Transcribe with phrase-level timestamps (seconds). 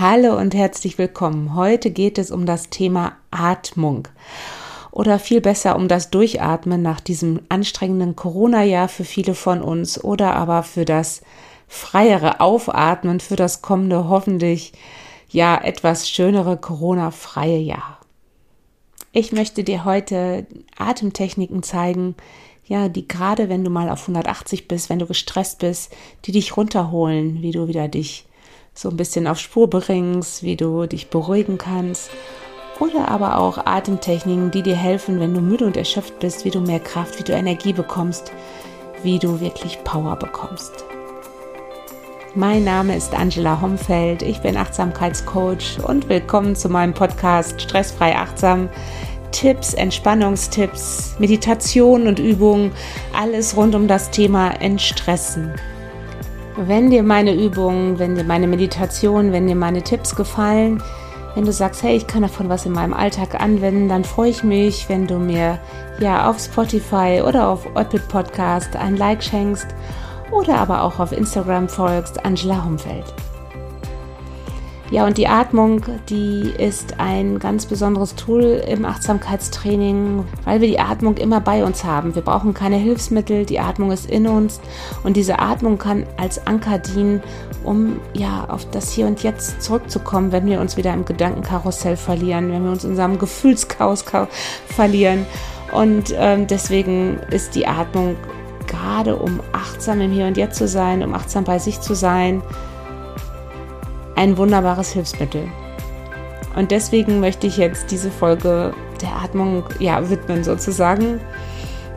[0.00, 1.56] Hallo und herzlich willkommen.
[1.56, 4.06] Heute geht es um das Thema Atmung
[4.92, 10.36] oder viel besser um das Durchatmen nach diesem anstrengenden Corona-Jahr für viele von uns oder
[10.36, 11.22] aber für das
[11.66, 14.72] freiere Aufatmen für das kommende hoffentlich
[15.30, 17.98] ja etwas schönere Corona-freie Jahr.
[19.10, 20.46] Ich möchte dir heute
[20.78, 22.14] Atemtechniken zeigen,
[22.64, 25.92] ja, die gerade wenn du mal auf 180 bist, wenn du gestresst bist,
[26.24, 28.27] die dich runterholen, wie du wieder dich
[28.78, 32.10] so ein bisschen auf Spur bringst, wie du dich beruhigen kannst.
[32.78, 36.60] Oder aber auch Atemtechniken, die dir helfen, wenn du müde und erschöpft bist, wie du
[36.60, 38.30] mehr Kraft, wie du Energie bekommst,
[39.02, 40.84] wie du wirklich Power bekommst.
[42.36, 48.68] Mein Name ist Angela Homfeld, ich bin Achtsamkeitscoach und willkommen zu meinem Podcast Stressfrei Achtsam.
[49.32, 52.70] Tipps, Entspannungstipps, Meditation und Übungen,
[53.12, 55.52] alles rund um das Thema Entstressen.
[56.60, 60.82] Wenn dir meine Übungen, wenn dir meine Meditation, wenn dir meine Tipps gefallen,
[61.36, 64.42] wenn du sagst, hey, ich kann davon was in meinem Alltag anwenden, dann freue ich
[64.42, 65.60] mich, wenn du mir
[66.00, 69.68] ja auf Spotify oder auf Apple Podcast ein Like schenkst
[70.32, 73.04] oder aber auch auf Instagram folgst, Angela Humfeld.
[74.90, 80.80] Ja, und die Atmung, die ist ein ganz besonderes Tool im Achtsamkeitstraining, weil wir die
[80.80, 82.14] Atmung immer bei uns haben.
[82.14, 84.60] Wir brauchen keine Hilfsmittel, die Atmung ist in uns
[85.04, 87.22] und diese Atmung kann als Anker dienen,
[87.64, 92.50] um ja auf das Hier und Jetzt zurückzukommen, wenn wir uns wieder im Gedankenkarussell verlieren,
[92.50, 94.06] wenn wir uns in unserem Gefühlschaos
[94.68, 95.26] verlieren.
[95.70, 98.16] Und ähm, deswegen ist die Atmung
[98.66, 102.42] gerade um achtsam im Hier und Jetzt zu sein, um achtsam bei sich zu sein,
[104.18, 105.48] ein wunderbares Hilfsmittel.
[106.56, 111.20] Und deswegen möchte ich jetzt diese Folge der Atmung ja, widmen sozusagen.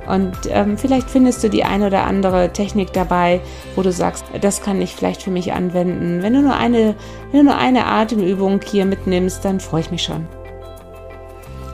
[0.08, 3.42] Und ähm, vielleicht findest du die eine oder andere Technik dabei,
[3.76, 6.22] wo du sagst, das kann ich vielleicht für mich anwenden.
[6.22, 6.96] Wenn du nur eine,
[7.32, 10.28] wenn du nur eine Atemübung hier mitnimmst, dann freue ich mich schon.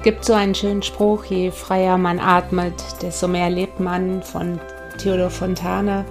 [0.03, 4.61] Gibt so einen schönen Spruch, je freier man atmet, desto mehr lebt man von
[4.97, 6.05] Theodor Fontane.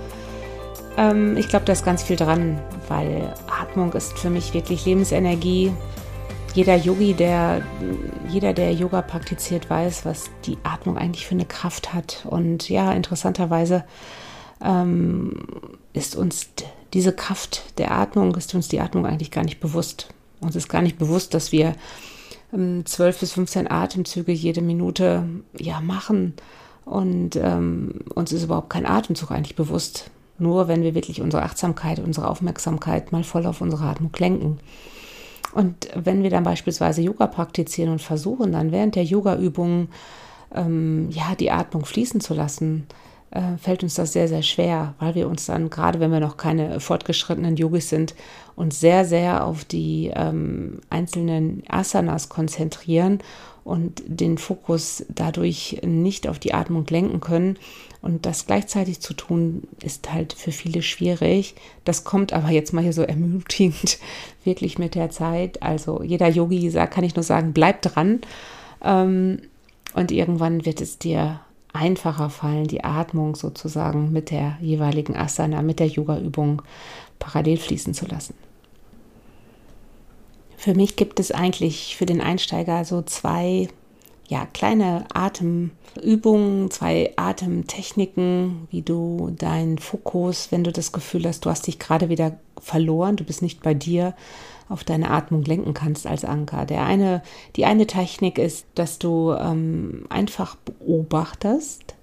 [0.99, 2.59] Ähm, ich glaube, da ist ganz viel dran,
[2.89, 3.33] weil
[3.76, 5.70] Atmung ist für mich wirklich Lebensenergie.
[6.54, 7.60] Jeder Yogi, der,
[8.26, 12.25] jeder, der Yoga praktiziert, weiß, was die Atmung eigentlich für eine Kraft hat.
[12.25, 13.84] Und ja, interessanterweise
[14.65, 15.42] ähm,
[15.92, 16.48] ist uns
[16.94, 20.09] diese Kraft der Atmung, ist uns die Atmung eigentlich gar nicht bewusst.
[20.41, 21.75] Uns ist gar nicht bewusst, dass wir
[22.54, 25.28] ähm, 12 bis 15 Atemzüge jede Minute
[25.59, 26.32] ja machen.
[26.86, 30.10] Und ähm, uns ist überhaupt kein Atemzug eigentlich bewusst.
[30.38, 34.58] Nur wenn wir wirklich unsere Achtsamkeit, unsere Aufmerksamkeit mal voll auf unsere Atmung lenken.
[35.54, 39.88] Und wenn wir dann beispielsweise Yoga praktizieren und versuchen, dann während der Yoga-Übungen
[40.54, 42.86] ähm, ja, die Atmung fließen zu lassen,
[43.30, 46.36] äh, fällt uns das sehr, sehr schwer, weil wir uns dann, gerade wenn wir noch
[46.36, 48.14] keine fortgeschrittenen Yogis sind,
[48.54, 53.20] uns sehr, sehr auf die ähm, einzelnen Asanas konzentrieren
[53.66, 57.59] und den Fokus dadurch nicht auf die Atmung lenken können.
[58.00, 61.56] Und das gleichzeitig zu tun, ist halt für viele schwierig.
[61.84, 63.99] Das kommt aber jetzt mal hier so ermutigend
[64.44, 65.65] wirklich mit der Zeit.
[65.65, 68.21] Also jeder Yogi sagt, kann ich nur sagen, bleib dran.
[68.84, 69.41] Ähm,
[69.94, 71.41] und irgendwann wird es dir
[71.72, 76.62] einfacher fallen, die Atmung sozusagen mit der jeweiligen Asana, mit der Yoga-Übung
[77.19, 78.34] parallel fließen zu lassen.
[80.66, 83.69] Für mich gibt es eigentlich für den Einsteiger so zwei
[84.27, 91.50] ja, kleine Atemübungen, zwei Atemtechniken, wie du deinen Fokus, wenn du das Gefühl hast, du
[91.50, 94.16] hast dich gerade wieder verloren, du bist nicht bei dir,
[94.69, 96.66] auf deine Atmung lenken kannst als Anker.
[96.66, 97.22] Der eine,
[97.54, 101.94] die eine Technik ist, dass du ähm, einfach beobachtest,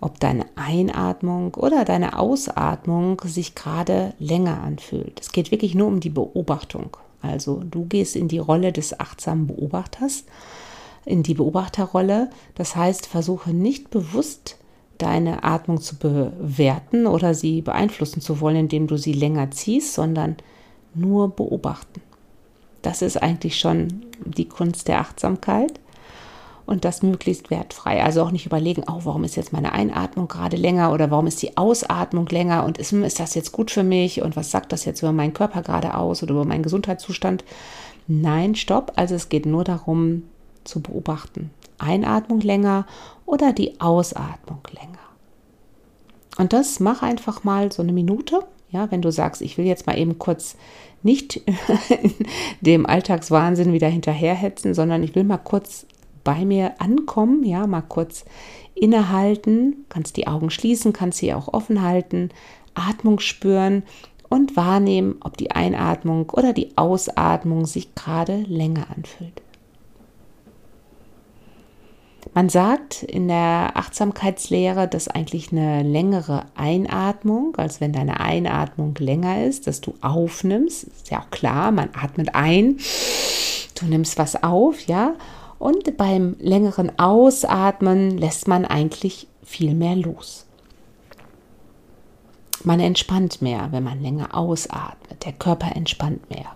[0.00, 5.20] ob deine Einatmung oder deine Ausatmung sich gerade länger anfühlt.
[5.20, 6.96] Es geht wirklich nur um die Beobachtung.
[7.22, 10.24] Also du gehst in die Rolle des achtsamen Beobachters,
[11.04, 12.30] in die Beobachterrolle.
[12.54, 14.58] Das heißt, versuche nicht bewusst
[14.98, 20.36] deine Atmung zu bewerten oder sie beeinflussen zu wollen, indem du sie länger ziehst, sondern
[20.94, 22.00] nur beobachten.
[22.82, 25.80] Das ist eigentlich schon die Kunst der Achtsamkeit
[26.66, 28.02] und das möglichst wertfrei.
[28.02, 31.42] Also auch nicht überlegen, oh, warum ist jetzt meine Einatmung gerade länger oder warum ist
[31.42, 34.84] die Ausatmung länger und ist, ist das jetzt gut für mich und was sagt das
[34.84, 37.44] jetzt über meinen Körper gerade aus oder über meinen Gesundheitszustand?
[38.06, 38.92] Nein, stopp.
[38.96, 40.24] Also es geht nur darum
[40.64, 41.50] zu beobachten.
[41.78, 42.86] Einatmung länger
[43.26, 44.98] oder die Ausatmung länger.
[46.38, 48.44] Und das mach einfach mal so eine Minute.
[48.70, 50.56] Ja, wenn du sagst, ich will jetzt mal eben kurz
[51.02, 51.42] nicht
[52.60, 55.86] dem Alltagswahnsinn wieder hinterherhetzen, sondern ich will mal kurz
[56.24, 58.24] bei mir ankommen, ja, mal kurz
[58.74, 62.30] innehalten, kannst die Augen schließen, kannst sie auch offen halten,
[62.74, 63.82] Atmung spüren
[64.28, 69.42] und wahrnehmen, ob die Einatmung oder die Ausatmung sich gerade länger anfühlt.
[72.34, 79.44] Man sagt in der Achtsamkeitslehre, dass eigentlich eine längere Einatmung, als wenn deine Einatmung länger
[79.44, 82.78] ist, dass du aufnimmst, ist ja auch klar, man atmet ein,
[83.78, 85.14] du nimmst was auf, ja,
[85.62, 90.44] und beim längeren Ausatmen lässt man eigentlich viel mehr los.
[92.64, 95.24] Man entspannt mehr, wenn man länger ausatmet.
[95.24, 96.46] Der Körper entspannt mehr.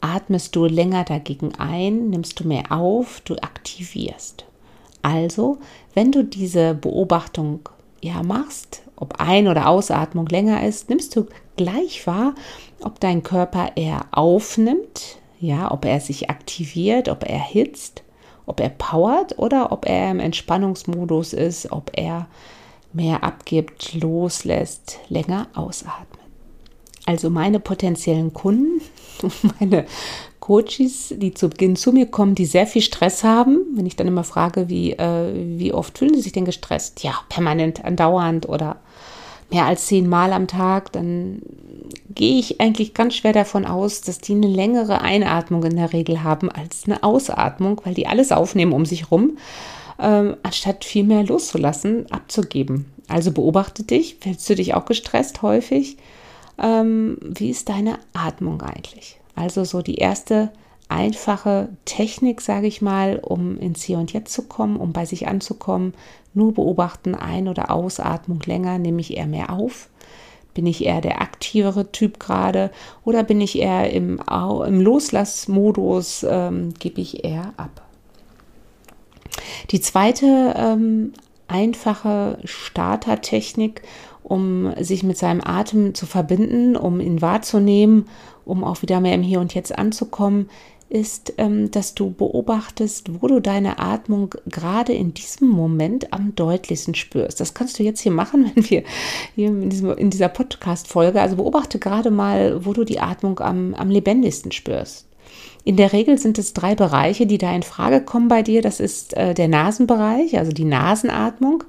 [0.00, 4.44] Atmest du länger dagegen ein, nimmst du mehr auf, du aktivierst.
[5.02, 5.58] Also,
[5.94, 7.60] wenn du diese Beobachtung
[8.02, 12.34] ja machst, ob Ein- oder Ausatmung länger ist, nimmst du gleich wahr,
[12.82, 18.02] ob dein Körper eher aufnimmt, ja, ob er sich aktiviert, ob er hitzt,
[18.46, 22.28] ob er powert oder ob er im Entspannungsmodus ist, ob er
[22.92, 26.20] mehr abgibt, loslässt, länger ausatmet.
[27.04, 28.80] Also meine potenziellen Kunden,
[29.60, 29.86] meine
[30.40, 34.06] Coaches, die zu Beginn zu mir kommen, die sehr viel Stress haben, wenn ich dann
[34.06, 37.02] immer frage, wie, äh, wie oft fühlen sie sich denn gestresst?
[37.02, 38.76] Ja, permanent, andauernd oder
[39.50, 41.42] mehr als zehnmal am Tag, dann
[42.10, 46.22] gehe ich eigentlich ganz schwer davon aus, dass die eine längere Einatmung in der Regel
[46.22, 49.36] haben als eine Ausatmung, weil die alles aufnehmen um sich rum
[49.98, 52.86] ähm, anstatt viel mehr loszulassen, abzugeben.
[53.08, 55.96] Also beobachte dich, fühlst du dich auch gestresst häufig?
[56.58, 59.18] Ähm, wie ist deine Atmung eigentlich?
[59.34, 60.50] Also so die erste
[60.88, 65.28] einfache Technik, sage ich mal, um ins Hier und Jetzt zu kommen, um bei sich
[65.28, 65.94] anzukommen.
[66.36, 69.88] Nur beobachten, Ein- oder Ausatmung länger, nehme ich eher mehr auf.
[70.52, 72.70] Bin ich eher der aktivere Typ gerade
[73.04, 77.82] oder bin ich eher im, im Loslassmodus, ähm, gebe ich eher ab.
[79.70, 81.14] Die zweite ähm,
[81.48, 83.80] einfache Startertechnik,
[84.22, 88.08] um sich mit seinem Atem zu verbinden, um ihn wahrzunehmen,
[88.44, 90.50] um auch wieder mehr im Hier und Jetzt anzukommen,
[90.88, 96.94] ist, ähm, dass du beobachtest, wo du deine Atmung gerade in diesem Moment am deutlichsten
[96.94, 97.40] spürst.
[97.40, 98.84] Das kannst du jetzt hier machen, wenn wir
[99.34, 103.74] hier in, diesem, in dieser Podcast-Folge, also beobachte gerade mal, wo du die Atmung am,
[103.74, 105.06] am lebendigsten spürst.
[105.64, 108.62] In der Regel sind es drei Bereiche, die da in Frage kommen bei dir.
[108.62, 111.64] Das ist äh, der Nasenbereich, also die Nasenatmung,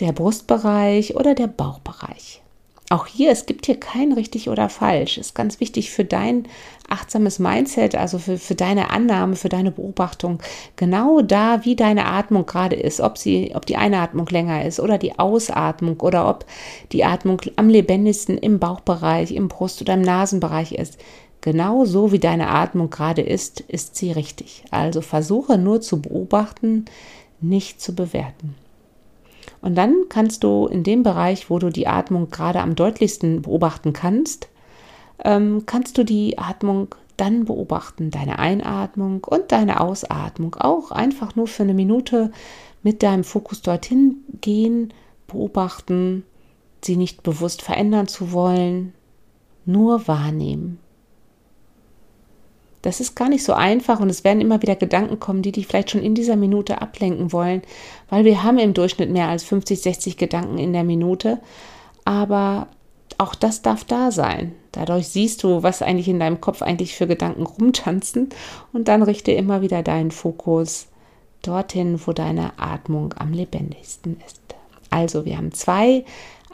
[0.00, 2.42] der Brustbereich oder der Bauchbereich.
[2.90, 5.18] Auch hier, es gibt hier kein richtig oder falsch.
[5.18, 6.48] Ist ganz wichtig für dein
[6.88, 10.42] achtsames Mindset, also für, für deine Annahme, für deine Beobachtung.
[10.76, 14.96] Genau da, wie deine Atmung gerade ist, ob sie, ob die Einatmung länger ist oder
[14.96, 16.46] die Ausatmung oder ob
[16.92, 20.98] die Atmung am lebendigsten im Bauchbereich, im Brust- oder im Nasenbereich ist.
[21.42, 24.64] Genau so wie deine Atmung gerade ist, ist sie richtig.
[24.70, 26.86] Also versuche nur zu beobachten,
[27.42, 28.54] nicht zu bewerten.
[29.60, 33.92] Und dann kannst du in dem Bereich, wo du die Atmung gerade am deutlichsten beobachten
[33.92, 34.48] kannst,
[35.24, 40.54] ähm, kannst du die Atmung dann beobachten, deine Einatmung und deine Ausatmung.
[40.54, 42.30] Auch einfach nur für eine Minute
[42.82, 44.92] mit deinem Fokus dorthin gehen,
[45.26, 46.24] beobachten,
[46.82, 48.94] sie nicht bewusst verändern zu wollen,
[49.66, 50.78] nur wahrnehmen.
[52.82, 55.66] Das ist gar nicht so einfach und es werden immer wieder Gedanken kommen, die dich
[55.66, 57.62] vielleicht schon in dieser Minute ablenken wollen,
[58.08, 61.40] weil wir haben im Durchschnitt mehr als 50, 60 Gedanken in der Minute.
[62.04, 62.68] Aber
[63.18, 64.54] auch das darf da sein.
[64.72, 68.28] Dadurch siehst du, was eigentlich in deinem Kopf eigentlich für Gedanken rumtanzen
[68.72, 70.86] und dann richte immer wieder deinen Fokus
[71.42, 74.40] dorthin, wo deine Atmung am lebendigsten ist.
[74.90, 76.04] Also wir haben zwei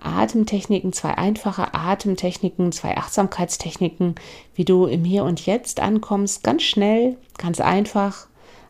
[0.04, 4.14] Atemtechniken, zwei einfache Atemtechniken, zwei Achtsamkeitstechniken,
[4.54, 8.26] wie du im Hier und Jetzt ankommst, ganz schnell, ganz einfach.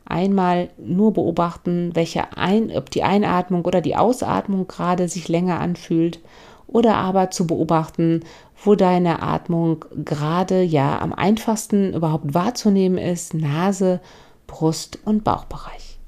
[0.06, 6.20] Einmal nur beobachten, welche ein, ob die Einatmung oder die Ausatmung gerade sich länger anfühlt
[6.66, 8.20] oder aber zu beobachten,
[8.62, 14.00] wo deine Atmung gerade ja am einfachsten überhaupt wahrzunehmen ist, Nase,
[14.46, 15.98] Brust und Bauchbereich.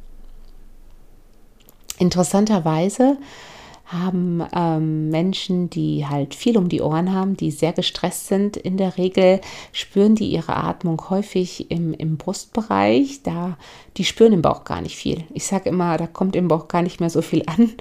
[1.99, 3.17] Interessanterweise
[3.87, 8.57] haben ähm, Menschen, die halt viel um die Ohren haben, die sehr gestresst sind.
[8.57, 9.41] In der Regel
[9.73, 13.23] spüren die ihre Atmung häufig im, im Brustbereich.
[13.23, 13.57] Da,
[13.97, 15.25] die spüren im Bauch gar nicht viel.
[15.33, 17.73] Ich sage immer, da kommt im Bauch gar nicht mehr so viel an.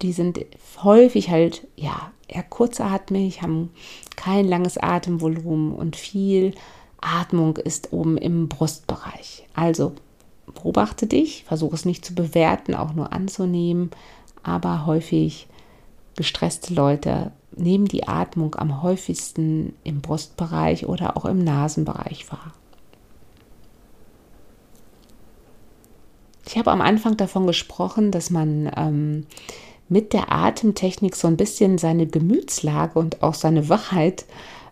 [0.00, 0.44] Die sind
[0.82, 3.70] häufig halt, ja, eher kurzatmig, haben
[4.16, 6.54] kein langes Atemvolumen und viel
[7.00, 9.46] Atmung ist oben im Brustbereich.
[9.54, 9.92] Also
[10.46, 13.90] beobachte dich, versuche es nicht zu bewerten, auch nur anzunehmen
[14.42, 15.48] aber häufig
[16.16, 22.52] gestresste Leute nehmen die Atmung am häufigsten im Brustbereich oder auch im Nasenbereich wahr.
[26.46, 29.26] Ich habe am Anfang davon gesprochen, dass man ähm,
[29.88, 34.26] mit der Atemtechnik so ein bisschen seine Gemütslage und auch seine Wachheit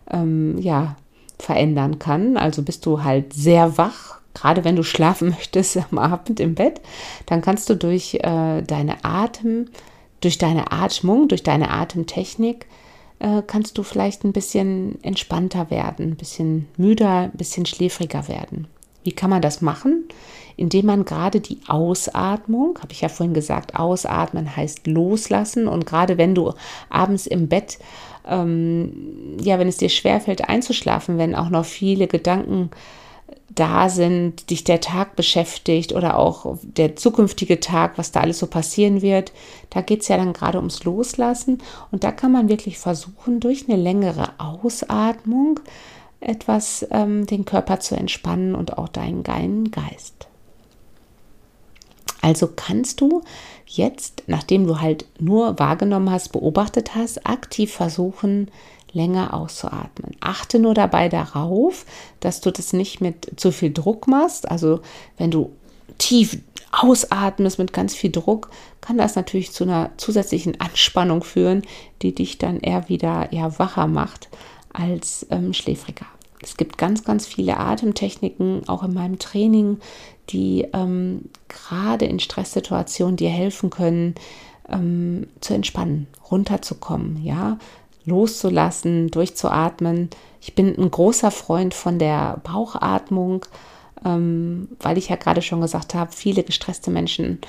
[0.09, 0.95] ähm, ja,
[1.39, 2.37] verändern kann.
[2.37, 6.81] Also bist du halt sehr wach, gerade wenn du schlafen möchtest am Abend im Bett,
[7.25, 9.67] dann kannst du durch äh, deine Atem,
[10.21, 12.67] durch deine Atmung, durch deine Atemtechnik,
[13.19, 18.67] äh, kannst du vielleicht ein bisschen entspannter werden, ein bisschen müder, ein bisschen schläfriger werden.
[19.03, 20.05] Wie kann man das machen?
[20.57, 25.67] Indem man gerade die Ausatmung, habe ich ja vorhin gesagt, ausatmen heißt loslassen.
[25.67, 26.53] Und gerade wenn du
[26.89, 27.79] abends im Bett,
[28.27, 32.69] ähm, ja, wenn es dir schwerfällt einzuschlafen, wenn auch noch viele Gedanken
[33.49, 38.47] da sind, dich der Tag beschäftigt oder auch der zukünftige Tag, was da alles so
[38.47, 39.33] passieren wird.
[39.69, 41.59] Da geht es ja dann gerade ums Loslassen
[41.91, 45.59] und da kann man wirklich versuchen, durch eine längere Ausatmung
[46.21, 50.27] etwas ähm, den Körper zu entspannen und auch deinen geilen Geist.
[52.21, 53.23] Also kannst du
[53.65, 58.49] jetzt, nachdem du halt nur wahrgenommen hast, beobachtet hast, aktiv versuchen,
[58.93, 60.15] länger auszuatmen.
[60.19, 61.85] Achte nur dabei darauf,
[62.19, 64.49] dass du das nicht mit zu viel Druck machst.
[64.49, 64.81] Also
[65.17, 65.51] wenn du
[65.97, 66.39] tief
[66.71, 71.63] ausatmest mit ganz viel Druck, kann das natürlich zu einer zusätzlichen Anspannung führen,
[72.01, 74.29] die dich dann eher wieder ja, wacher macht
[74.73, 76.05] als ähm, schläfriger.
[76.41, 79.79] Es gibt ganz, ganz viele Atemtechniken, auch in meinem Training,
[80.29, 84.15] die ähm, gerade in Stresssituationen dir helfen können,
[84.69, 87.59] ähm, zu entspannen, runterzukommen, ja,
[88.05, 90.09] loszulassen, durchzuatmen.
[90.41, 93.45] Ich bin ein großer Freund von der Bauchatmung,
[94.03, 97.39] ähm, weil ich ja gerade schon gesagt habe, viele gestresste Menschen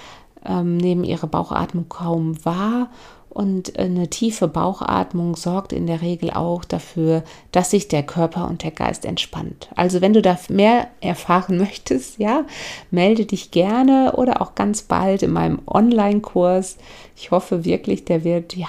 [0.45, 2.89] ähm, nehmen ihre Bauchatmung kaum wahr
[3.33, 8.63] und eine tiefe Bauchatmung sorgt in der Regel auch dafür, dass sich der Körper und
[8.63, 9.71] der Geist entspannt.
[9.75, 12.45] Also wenn du da mehr erfahren möchtest, ja,
[12.91, 16.77] melde dich gerne oder auch ganz bald in meinem Online-Kurs.
[17.17, 18.69] Ich hoffe wirklich, der wird ja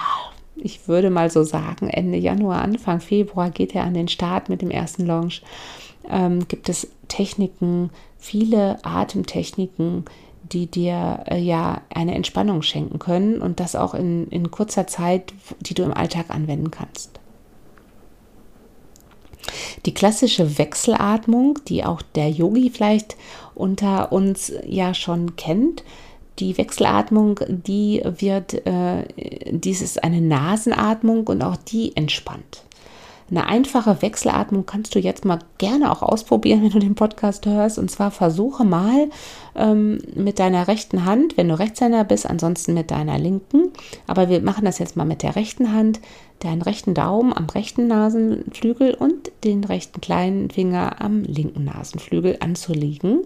[0.64, 4.62] ich würde mal so sagen, Ende Januar, Anfang Februar geht er an den Start mit
[4.62, 5.42] dem ersten Launch.
[6.08, 10.06] Ähm, gibt es Techniken, viele Atemtechniken,
[10.42, 15.34] die dir äh, ja eine Entspannung schenken können und das auch in, in kurzer Zeit,
[15.60, 17.20] die du im Alltag anwenden kannst.
[19.84, 23.16] Die klassische Wechselatmung, die auch der Yogi vielleicht
[23.54, 25.84] unter uns ja schon kennt,
[26.38, 29.04] die Wechselatmung, die wird, äh,
[29.50, 32.64] dies ist eine Nasenatmung und auch die entspannt.
[33.30, 37.78] Eine einfache Wechselatmung kannst du jetzt mal gerne auch ausprobieren, wenn du den Podcast hörst.
[37.78, 39.08] Und zwar versuche mal
[39.54, 43.72] ähm, mit deiner rechten Hand, wenn du Rechtshänder bist, ansonsten mit deiner linken.
[44.06, 46.00] Aber wir machen das jetzt mal mit der rechten Hand,
[46.40, 53.22] deinen rechten Daumen am rechten Nasenflügel und den rechten kleinen Finger am linken Nasenflügel anzulegen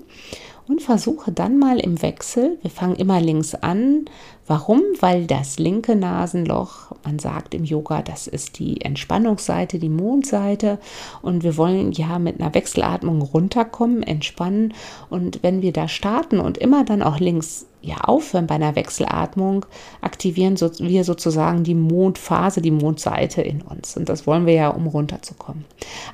[0.68, 4.04] und versuche dann mal im Wechsel, wir fangen immer links an.
[4.46, 4.82] Warum?
[5.00, 10.78] Weil das linke Nasenloch, man sagt im Yoga, das ist die Entspannungsseite, die Mondseite
[11.20, 14.72] und wir wollen ja mit einer Wechselatmung runterkommen, entspannen
[15.10, 19.64] und wenn wir da starten und immer dann auch links ja, aufhören bei einer Wechselatmung,
[20.00, 23.96] aktivieren so, wir sozusagen die Mondphase, die Mondseite in uns.
[23.96, 25.64] Und das wollen wir ja, um runterzukommen.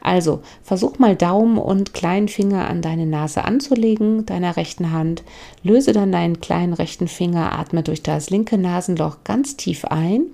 [0.02, 5.22] Also versuch mal Daumen und kleinen Finger an deine Nase anzulegen, deiner rechten Hand.
[5.62, 10.26] Löse dann deinen kleinen rechten Finger, atme durch das linke Nasenloch ganz tief ein.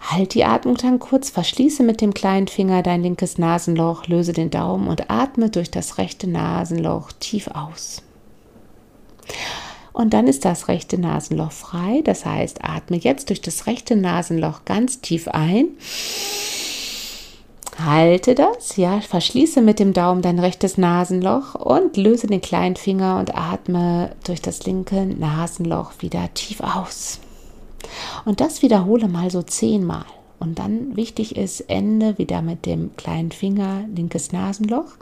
[0.00, 4.50] Halt die Atmung dann kurz, verschließe mit dem kleinen Finger dein linkes Nasenloch, löse den
[4.50, 8.02] Daumen und atme durch das rechte Nasenloch tief aus.
[9.92, 12.00] Und dann ist das rechte Nasenloch frei.
[12.04, 15.68] Das heißt, atme jetzt durch das rechte Nasenloch ganz tief ein.
[17.78, 23.18] Halte das, ja, verschließe mit dem Daumen dein rechtes Nasenloch und löse den kleinen Finger
[23.18, 27.18] und atme durch das linke Nasenloch wieder tief aus.
[28.24, 30.04] Und das wiederhole mal so zehnmal.
[30.38, 34.96] Und dann wichtig ist, Ende wieder mit dem kleinen Finger, linkes Nasenloch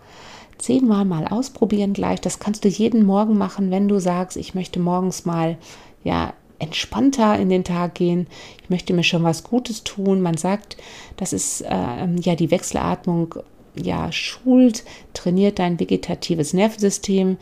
[0.60, 2.20] zehnmal mal ausprobieren gleich.
[2.20, 5.56] Das kannst du jeden Morgen machen, wenn du sagst, ich möchte morgens mal
[6.04, 8.26] ja entspannter in den Tag gehen.
[8.62, 10.20] Ich möchte mir schon was Gutes tun.
[10.20, 10.76] Man sagt,
[11.16, 13.34] das ist äh, ja die Wechselatmung
[13.74, 17.38] ja schult, trainiert dein vegetatives Nervensystem,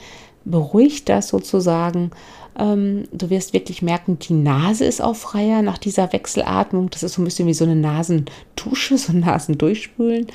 [0.50, 2.10] beruhigt das sozusagen
[2.58, 6.90] ähm, du wirst wirklich merken, die Nase ist auch freier nach dieser Wechselatmung.
[6.90, 10.26] Das ist so ein bisschen wie so eine Nasentusche, so ein Nasendurchspülen.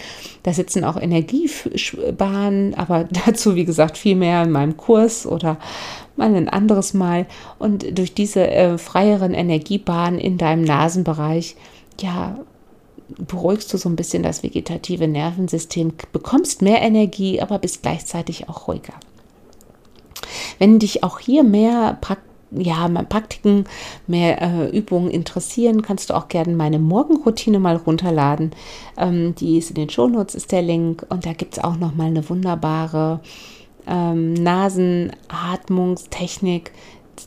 [0.43, 5.57] Da sitzen auch Energiebahnen, aber dazu, wie gesagt, viel mehr in meinem Kurs oder
[6.15, 7.25] mal ein anderes Mal.
[7.59, 11.57] Und durch diese äh, freieren Energiebahnen in deinem Nasenbereich,
[11.99, 12.39] ja,
[13.17, 18.69] beruhigst du so ein bisschen das vegetative Nervensystem, bekommst mehr Energie, aber bist gleichzeitig auch
[18.69, 18.93] ruhiger.
[20.59, 21.97] Wenn dich auch hier mehr
[22.55, 23.65] ja, Praktiken,
[24.07, 28.51] mehr äh, Übungen interessieren, kannst du auch gerne meine Morgenroutine mal runterladen.
[28.97, 31.05] Ähm, die ist in den Shownotes, ist der Link.
[31.09, 33.21] Und da gibt es auch noch mal eine wunderbare
[33.87, 36.71] ähm, Nasenatmungstechnik,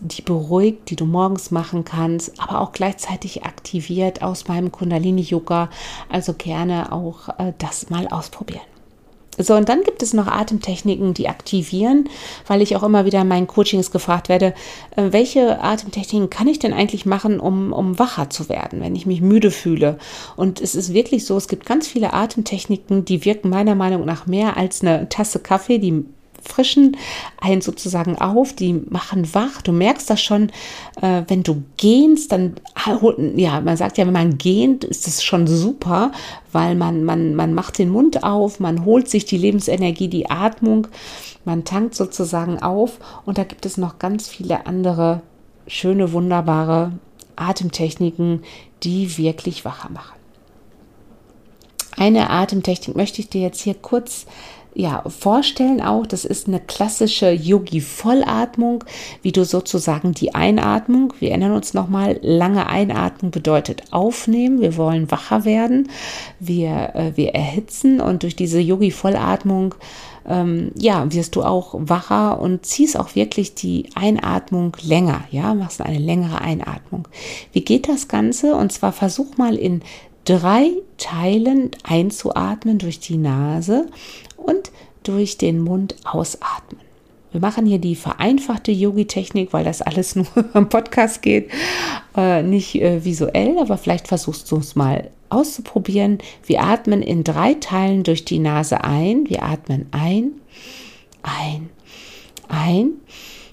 [0.00, 5.70] die beruhigt, die du morgens machen kannst, aber auch gleichzeitig aktiviert aus meinem Kundalini-Yoga.
[6.08, 8.75] Also gerne auch äh, das mal ausprobieren.
[9.38, 12.08] So, und dann gibt es noch Atemtechniken, die aktivieren,
[12.46, 14.54] weil ich auch immer wieder in meinen Coachings gefragt werde,
[14.96, 19.06] äh, welche Atemtechniken kann ich denn eigentlich machen, um, um wacher zu werden, wenn ich
[19.06, 19.98] mich müde fühle?
[20.36, 24.26] Und es ist wirklich so, es gibt ganz viele Atemtechniken, die wirken meiner Meinung nach
[24.26, 26.04] mehr als eine Tasse Kaffee, die
[26.46, 26.96] frischen
[27.40, 29.62] einen sozusagen auf, die machen wach.
[29.62, 30.50] Du merkst das schon,
[31.02, 32.54] äh, wenn du gehst, dann,
[33.36, 36.12] ja, man sagt ja, wenn man gehend, ist es schon super,
[36.52, 40.88] weil man, man, man macht den Mund auf, man holt sich die Lebensenergie, die Atmung,
[41.44, 45.22] man tankt sozusagen auf und da gibt es noch ganz viele andere
[45.66, 46.92] schöne, wunderbare
[47.36, 48.42] Atemtechniken,
[48.82, 50.15] die wirklich wacher machen.
[51.96, 54.26] Eine Atemtechnik möchte ich dir jetzt hier kurz
[54.76, 58.84] ja, vorstellen auch, das ist eine klassische Yogi-Vollatmung,
[59.22, 65.10] wie du sozusagen die Einatmung, wir erinnern uns nochmal, lange Einatmung bedeutet aufnehmen, wir wollen
[65.10, 65.88] wacher werden,
[66.40, 69.74] wir, äh, wir erhitzen und durch diese Yogi-Vollatmung
[70.28, 75.80] ähm, ja, wirst du auch wacher und ziehst auch wirklich die Einatmung länger, ja, machst
[75.80, 77.08] eine längere Einatmung.
[77.52, 78.54] Wie geht das Ganze?
[78.54, 79.80] Und zwar versuch mal in
[80.26, 83.86] drei Teilen einzuatmen durch die Nase
[84.36, 84.70] und
[85.02, 86.80] durch den Mund ausatmen.
[87.32, 91.50] Wir machen hier die vereinfachte Yogi-Technik, weil das alles nur am Podcast geht,
[92.16, 96.18] äh, nicht äh, visuell, aber vielleicht versuchst du es mal auszuprobieren.
[96.44, 99.28] Wir atmen in drei Teilen durch die Nase ein.
[99.28, 100.32] Wir atmen ein,
[101.22, 101.68] ein,
[102.48, 102.92] ein.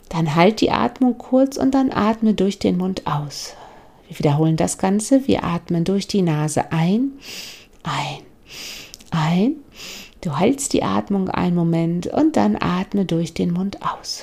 [0.09, 3.55] Dann halt die Atmung kurz und dann atme durch den Mund aus.
[4.13, 5.27] Wir wiederholen das Ganze.
[5.27, 7.13] Wir atmen durch die Nase ein,
[7.81, 8.19] ein,
[9.09, 9.55] ein.
[10.21, 14.21] Du hältst die Atmung einen Moment und dann atme durch den Mund aus.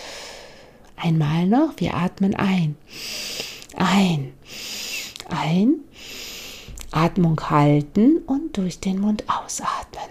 [0.94, 1.72] Einmal noch.
[1.78, 2.76] Wir atmen ein,
[3.74, 4.32] ein,
[5.28, 5.74] ein.
[6.92, 10.08] Atmung halten und durch den Mund ausatmen.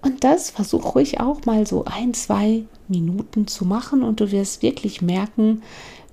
[0.00, 4.62] Und das versuch ruhig auch mal so ein, zwei Minuten zu machen und du wirst
[4.62, 5.62] wirklich merken,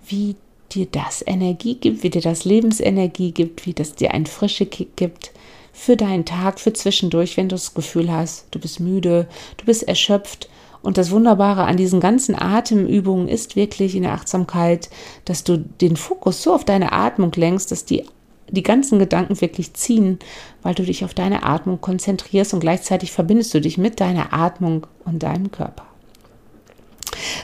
[0.05, 0.35] wie
[0.73, 4.95] dir das Energie gibt, wie dir das Lebensenergie gibt, wie das dir einen frische Kick
[4.95, 5.31] gibt
[5.71, 9.87] für deinen Tag, für zwischendurch, wenn du das Gefühl hast, du bist müde, du bist
[9.87, 10.49] erschöpft.
[10.81, 14.89] Und das Wunderbare an diesen ganzen Atemübungen ist wirklich in der Achtsamkeit,
[15.23, 18.03] dass du den Fokus so auf deine Atmung lenkst, dass die
[18.49, 20.19] die ganzen Gedanken wirklich ziehen,
[20.61, 24.85] weil du dich auf deine Atmung konzentrierst und gleichzeitig verbindest du dich mit deiner Atmung
[25.05, 25.85] und deinem Körper.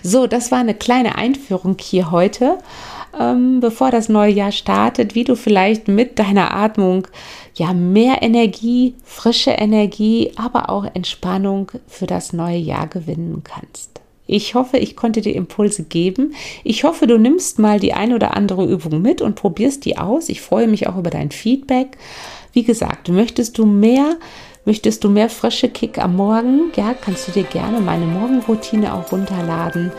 [0.04, 2.60] So, das war eine kleine Einführung hier heute
[3.18, 7.08] ähm, bevor das neue Jahr startet, wie du vielleicht mit deiner Atmung
[7.56, 14.02] ja mehr Energie, frische Energie, aber auch Entspannung für das neue Jahr gewinnen kannst.
[14.32, 16.36] Ich hoffe, ich konnte dir Impulse geben.
[16.64, 20.30] Ich hoffe, du nimmst mal die ein oder andere Übung mit und probierst die aus.
[20.30, 21.98] Ich freue mich auch über dein Feedback.
[22.54, 24.18] Wie gesagt, möchtest du mehr,
[24.66, 26.72] möchtest du mehr frische Kick am Morgen?
[26.76, 29.92] Ja, kannst du dir gerne meine Morgenroutine auch runterladen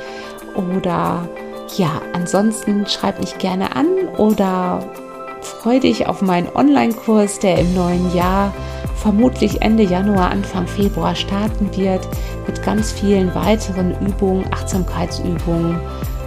[0.55, 1.29] oder
[1.77, 4.85] ja, ansonsten schreib mich gerne an oder
[5.41, 8.53] freu dich auf meinen Online-Kurs, der im neuen Jahr
[8.97, 12.07] vermutlich Ende Januar, Anfang Februar starten wird,
[12.47, 15.81] mit ganz vielen weiteren Übungen, Achtsamkeitsübungen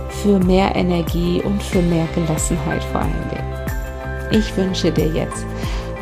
[0.10, 3.54] für mehr Energie und für mehr Gelassenheit vor allen Dingen.
[4.32, 5.46] Ich wünsche dir jetzt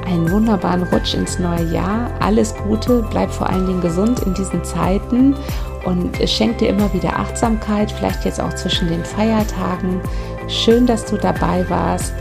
[0.05, 2.09] einen wunderbaren Rutsch ins neue Jahr.
[2.19, 5.35] Alles Gute, bleib vor allen Dingen gesund in diesen Zeiten
[5.85, 10.01] und es schenkt dir immer wieder Achtsamkeit, vielleicht jetzt auch zwischen den Feiertagen.
[10.47, 12.13] Schön, dass du dabei warst.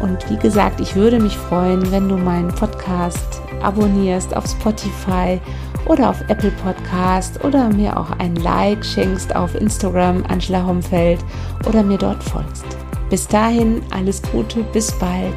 [0.00, 5.40] Und wie gesagt, ich würde mich freuen, wenn du meinen Podcast abonnierst auf Spotify
[5.86, 11.20] oder auf Apple Podcast oder mir auch ein Like schenkst auf Instagram Angela Homfeld
[11.66, 12.64] oder mir dort folgst.
[13.10, 15.36] Bis dahin alles Gute, bis bald.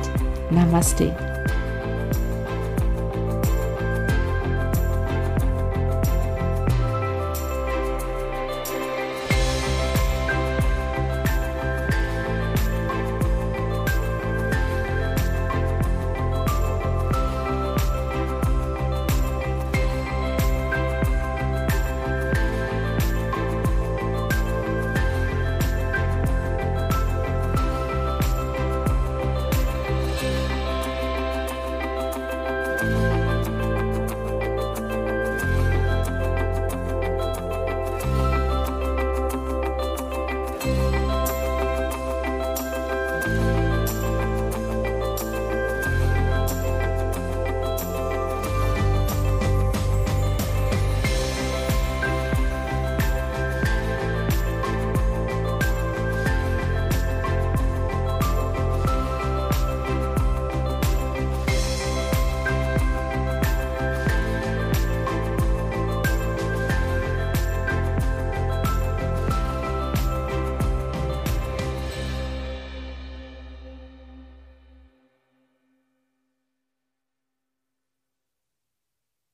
[0.49, 1.37] Namaste.